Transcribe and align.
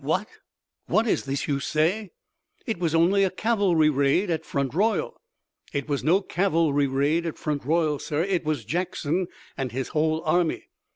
"What! 0.03 0.27
What 0.87 1.05
is 1.05 1.25
this 1.25 1.47
you 1.47 1.59
say! 1.59 2.09
It 2.65 2.79
was 2.79 2.95
only 2.95 3.23
a 3.23 3.29
cavalry 3.29 3.91
raid 3.91 4.31
at 4.31 4.43
Front 4.47 4.73
Royal!" 4.73 5.21
"It 5.73 5.87
was 5.87 6.03
no 6.03 6.23
cavalry 6.23 6.87
raid 6.87 7.23
at 7.27 7.37
Front 7.37 7.65
Royal, 7.65 7.99
sir! 7.99 8.23
It 8.23 8.43
was 8.43 8.65
Jackson 8.65 9.27
and 9.55 9.71
his 9.71 9.89
whole 9.89 10.23
army! 10.25 10.69